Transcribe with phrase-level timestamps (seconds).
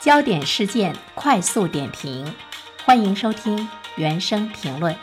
[0.00, 2.34] 焦点事件快速点评，
[2.86, 3.68] 欢迎收听
[3.98, 4.96] 原声评论。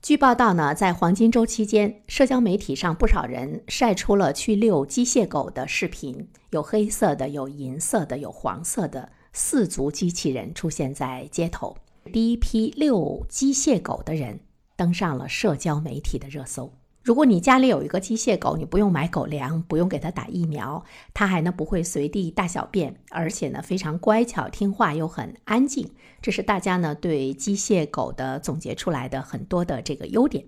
[0.00, 11.76] 据报道呢，在黄金周期间，社交媒体上不少人晒出了去遛机械狗的视频，有黑色的，有银色的，有黄色的四足机器人出现在街头。
[12.10, 14.40] 第一批遛机械狗的人
[14.76, 16.72] 登上了社交媒体的热搜。
[17.02, 30.44] 如果你家里有一个机械狗，你不用买狗粮，不用给它打疫苗，它还呢不会随地大小便，而且呢非常乖巧听话又很安静，这是大家呢对机械狗的总结出来的很多的这个优点。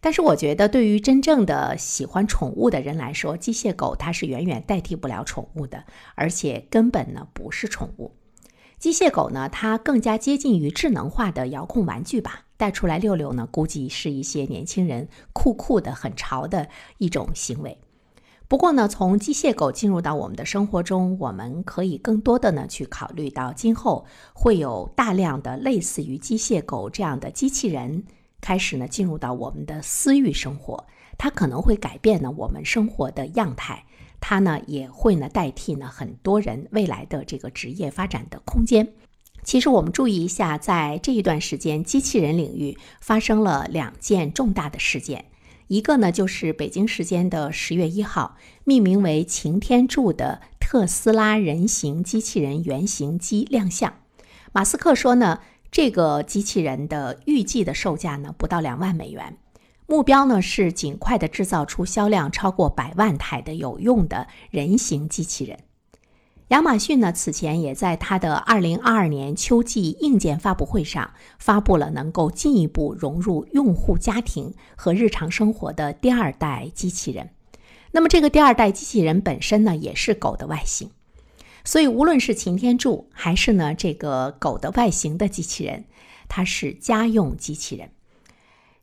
[0.00, 5.84] 但是我觉得，对于真正的喜欢宠物的人来说，机械狗它是远远代替不了宠物的，
[6.14, 8.12] 而且根本呢不是宠物。
[8.82, 12.46] 机械狗呢，它更加接近于智能化的遥控玩具吧。
[12.56, 16.68] 带出来遛遛呢，估计是一些年轻人酷酷的、很潮的
[16.98, 17.78] 一种行为。
[18.48, 28.02] 不过呢，从机械狗进入到我们的生活中，我们可以更多的呢去考虑到今后会有大量的类似于机械狗这样的机器人
[28.40, 30.84] 开始呢进入到我们的私域生活，
[31.16, 33.84] 它可能会改变呢我们生活的样态，
[34.22, 38.94] 它呢也会呢代替呢很多人未来的这个职业发展的空间。
[39.42, 45.24] 其实我们注意一下，在这一段时间，机器人领域发生了两件重大的事件。
[45.66, 53.92] 一个呢，就是北京时间的十月一号，命名为擎天柱的特斯拉人形机器人原型机亮相。
[54.52, 55.40] 马斯克说呢，
[55.72, 59.38] 这个机器人的预计的售价呢不到两万美元，
[59.92, 65.58] 目标呢是尽快的制造出销量超过百万台的有用的人形机器人。
[66.48, 77.28] 亚马逊呢，此前也在它的二零二二年秋季硬件发布会上发布了能够进一步融入用户家庭和日常生活的第二代机器人。
[77.90, 80.88] 那么，这个第二代机器人本身呢，也是狗的外形。
[81.64, 85.84] 所以，无论是擎天柱还是呢这个狗的外形的机器人，
[86.30, 87.90] 它是家用机器人。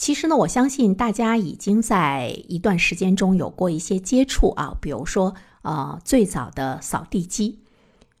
[0.00, 5.34] 其实呢，我相信大家已经在一段时间中有过一些接触啊，比如说。
[5.62, 7.60] 呃，最早的扫地机，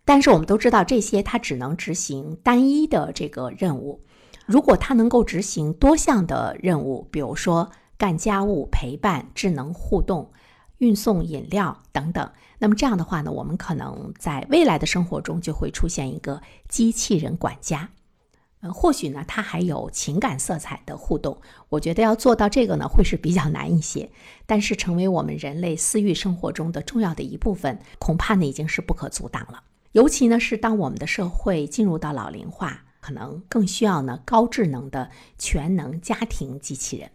[0.04, 3.98] 但是我们都知道，这些它只能执行单一的这个任务。
[4.44, 10.30] 如果它能够执行多项的任务，比如说干家务、陪伴、智能互动、
[10.76, 17.88] 运送饮料等等，那么这样的话呢，我们可能在未来的生活中就会出现一个机器人管家。
[18.60, 21.40] 呃，或许呢，它还有情感色彩的互动。
[21.70, 24.10] 我觉得要做到这个呢，会是比较难一些。
[24.44, 29.62] 但是，成为我们人类私域生活中的重要的一部分，恐怕呢已经是不可阻挡了。
[29.92, 37.10] 尤其呢是当我们的社会进入到老龄化，可能更需要呢高智能的全能家庭机器人。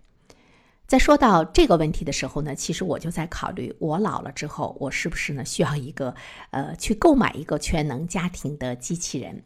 [0.88, 6.16] 在说到这个问题的时候呢，其实我就在考虑，我老了之后，我是不是呢需要一个
[6.50, 9.44] 呃去购买一个全能家庭的机器人。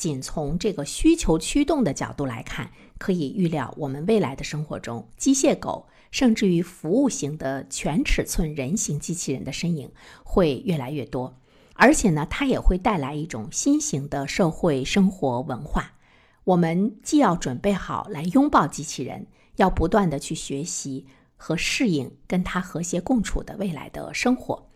[0.00, 9.92] 仅从这个需求驱动的角度来看，可以预料我们未来的生活中，机械狗甚至于服务型的全尺寸人形机器人的身影
[10.24, 11.36] 会越来越多。
[11.74, 15.92] 而且呢，它也会带来一种新型的社会生活文化。
[16.44, 21.04] 我们既要准备好来拥抱机器人，要不断的去学习
[21.36, 24.69] 和适应跟它和谐共处的未来的生活。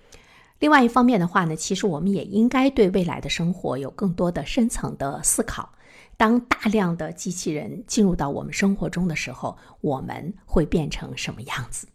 [0.64, 5.74] 另外一方面的话呢，其实我们也应该对未来的生活有更多的深层的思考。
[6.16, 11.86] 当大量的机器人进入到我们生活中的时候，我们会变成什么样子？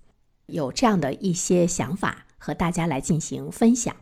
[0.46, 3.96] 有这样的一些想法和大家来进行分享。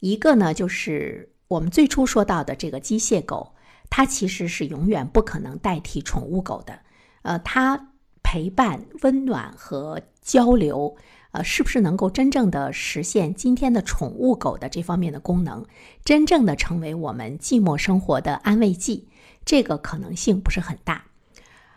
[0.00, 3.54] 一个呢，就是我们最初说到的这个机械狗，
[3.88, 6.80] 它其实是永远不可能代替宠物狗的。
[7.22, 10.98] 呃，它陪伴、温暖和交流。
[11.32, 15.64] 呃，是不是能够真正的实现今天的宠物狗的这方面的功能，
[16.04, 19.08] 真正的成为我们寂寞生活的安慰剂？
[19.44, 21.06] 这个可能性不是很大。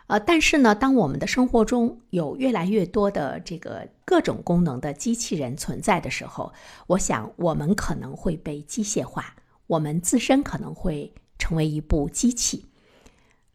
[0.08, 6.52] 呃，但是呢，当我们的生活中有越来越多的这个各种功能的机器人存在的时候，
[6.86, 9.34] 我想我们可能会被机械化，
[9.66, 12.66] 我们自身可能会成为一部机器。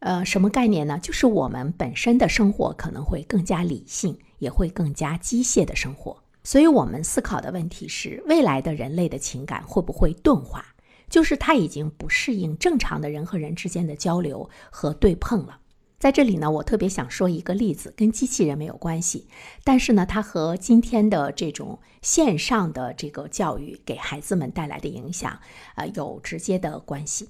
[0.00, 0.98] 呃，什么概念呢？
[0.98, 4.18] 就是我们本身的生活可能会更加理性。
[4.42, 10.66] 也会更加机械的生活，所以我们思考的问题是：未来的人类的情感会不会钝化？
[11.08, 15.60] 就是他已经不适应正常的人和人之间的交流和对碰了。
[16.00, 19.28] 在这里呢，我特别想说一个例子，跟机器人没有关系，
[19.62, 25.38] 但是呢，它和今天的这种线上的这个教育给孩子们带来的影响，
[25.76, 27.28] 呃，有直接的关系。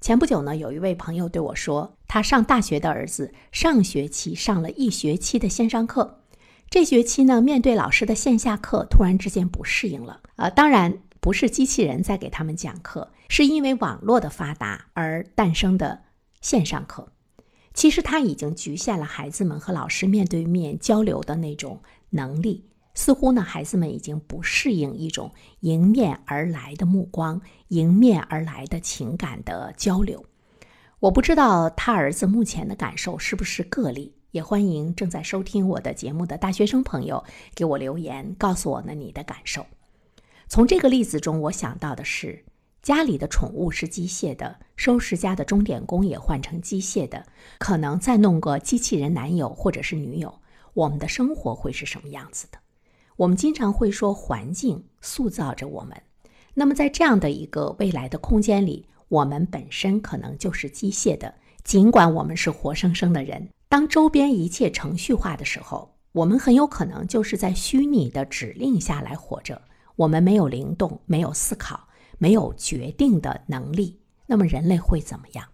[0.00, 6.23] 前不久呢，有一位朋友对我说，他上大学的儿子上学期上了一学期的线上课。
[6.74, 10.20] 这学期呢，面对老师的线下课，突然之间不适应了。
[10.34, 16.02] 呃，当然不是机器人在给他们讲课，是因为网络的发达而诞生的
[16.40, 17.12] 线上课。
[17.74, 21.80] 其实它已经局限了孩子们和老师面对面交流的那种
[22.10, 22.68] 能力。
[22.92, 25.30] 似乎呢，孩子们已经不适应一种
[25.60, 30.24] 迎面而来的目光、迎面而来的情感的交流。
[30.98, 37.22] 我不知道他儿子目前的感受是不是个例，也欢迎正在收听我的节目的大学生朋友
[37.54, 39.64] 给我留言，告诉我呢你的感受。
[40.48, 42.44] 从这个例子中，我想到的是，
[42.82, 47.24] 家里的宠物是机械的，收拾家的钟点工也换成机械的，
[47.60, 50.40] 可能再弄个机器人男友或者是女友，
[50.72, 52.58] 我们的生活会是什么样子的？
[53.14, 55.96] 我们经常会说环境塑造着我们，
[56.54, 61.32] 那么在这样的一个未来的空间里，我们本身可能就是机械的，
[61.62, 63.48] 尽管我们是活生生的人。
[63.74, 69.60] 当周边一切程序化的时候，我们很有可能就是在虚拟的指令下来活着。
[69.96, 71.88] 我们没有灵动，没有思考，
[72.18, 73.98] 没有决定的能力。
[74.26, 75.48] 那么人类会怎么样？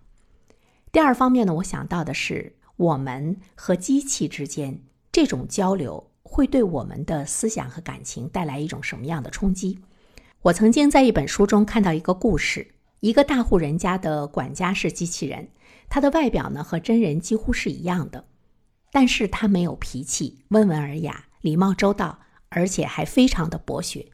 [0.92, 6.10] 第二方面呢，我想到的是我们和机器之间这种交流。
[6.22, 9.78] 会对我们的思想和感情带来一种什么样的冲击？
[10.42, 15.48] 我曾经在一本书中看到一个故事：一个大户人家的管家是机器人，
[15.90, 18.24] 他的外表呢和真人几乎是一样的，
[18.90, 24.06] 但是他没有脾气，温文尔雅，礼貌周到，而且还非常的博学。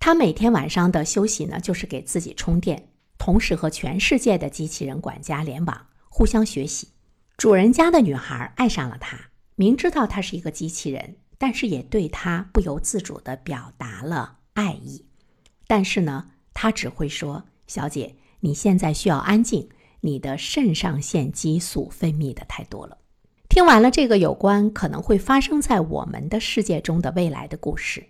[0.00, 2.88] 他每天晚上的休息呢，就是给自己充电，
[3.18, 6.88] 同时和全世界的机器人管家联网，互相学习。
[7.36, 11.18] 主人家的女孩爱上了他，明知道他是一个机器人。
[11.40, 15.06] 但是也对他不由自主地表达了爱意，
[15.68, 19.68] 但是呢，他只会说：“小姐，你现在需要安静，
[20.00, 22.98] 你的肾上腺激素分泌的太多了。”
[23.48, 28.06] 听完了这个有关可能会发生在我们的世界中的未来的故事，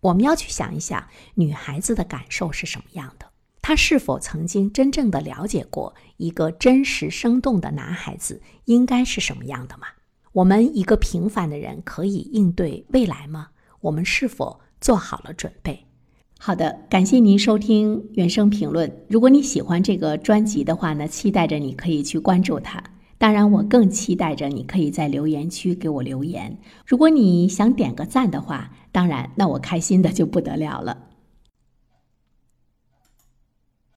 [0.00, 3.26] 我们要去想一想，女孩子的感受是什么样的？
[3.62, 9.86] 她是否曾经真正的了解过一个真实生动的男孩子应该是什么样的吗？
[10.32, 13.50] 我们一个平凡的人可以应对未来吗？
[13.80, 15.85] 我们是否做好了准备？
[16.38, 18.90] 好的，感谢您收听原声评论。
[19.08, 22.80] 如果你喜欢这个专辑的话呢，期待着你可以去关注它。
[23.18, 26.56] 当然，我更期待着你可以在留言区给我留言。
[26.86, 30.96] 如果你想点个赞的话，当然，那我开心的就不得了了。